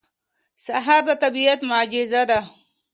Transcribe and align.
سهار 0.63 1.01
د 1.07 1.09
طبیعت 1.23 1.59
معجزه 1.69 2.21
ده. 2.29 2.39